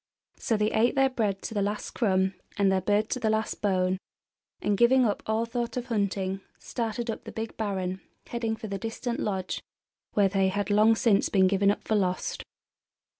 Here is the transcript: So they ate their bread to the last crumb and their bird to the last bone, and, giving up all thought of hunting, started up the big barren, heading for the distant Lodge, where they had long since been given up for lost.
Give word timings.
So 0.39 0.57
they 0.57 0.71
ate 0.71 0.95
their 0.95 1.11
bread 1.11 1.43
to 1.43 1.53
the 1.53 1.61
last 1.61 1.91
crumb 1.91 2.33
and 2.57 2.71
their 2.71 2.81
bird 2.81 3.07
to 3.11 3.19
the 3.19 3.29
last 3.29 3.61
bone, 3.61 3.99
and, 4.59 4.75
giving 4.75 5.05
up 5.05 5.21
all 5.27 5.45
thought 5.45 5.77
of 5.77 5.85
hunting, 5.89 6.41
started 6.57 7.11
up 7.11 7.23
the 7.23 7.31
big 7.31 7.55
barren, 7.55 8.01
heading 8.25 8.55
for 8.55 8.65
the 8.65 8.79
distant 8.79 9.19
Lodge, 9.19 9.61
where 10.13 10.27
they 10.27 10.47
had 10.47 10.71
long 10.71 10.95
since 10.95 11.29
been 11.29 11.45
given 11.45 11.69
up 11.69 11.83
for 11.87 11.93
lost. 11.93 12.43